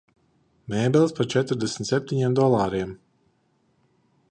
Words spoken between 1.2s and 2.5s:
četrdesmit septiņiem